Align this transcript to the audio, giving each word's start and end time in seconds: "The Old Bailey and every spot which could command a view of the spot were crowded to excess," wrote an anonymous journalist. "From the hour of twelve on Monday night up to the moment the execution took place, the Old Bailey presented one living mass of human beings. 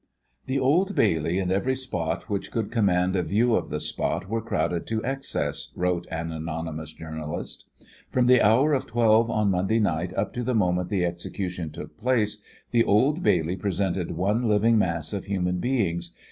"The 0.47 0.57
Old 0.57 0.95
Bailey 0.95 1.37
and 1.37 1.51
every 1.51 1.75
spot 1.75 2.27
which 2.27 2.49
could 2.49 2.71
command 2.71 3.15
a 3.15 3.21
view 3.21 3.53
of 3.53 3.69
the 3.69 3.79
spot 3.79 4.27
were 4.27 4.41
crowded 4.41 4.87
to 4.87 5.05
excess," 5.05 5.71
wrote 5.75 6.07
an 6.09 6.31
anonymous 6.31 6.91
journalist. 6.91 7.65
"From 8.09 8.25
the 8.25 8.41
hour 8.41 8.73
of 8.73 8.87
twelve 8.87 9.29
on 9.29 9.51
Monday 9.51 9.77
night 9.79 10.11
up 10.15 10.33
to 10.33 10.41
the 10.43 10.55
moment 10.55 10.89
the 10.89 11.05
execution 11.05 11.69
took 11.69 11.99
place, 11.99 12.41
the 12.71 12.83
Old 12.83 13.21
Bailey 13.21 13.55
presented 13.55 14.17
one 14.17 14.49
living 14.49 14.79
mass 14.79 15.13
of 15.13 15.25
human 15.25 15.59
beings. 15.59 16.11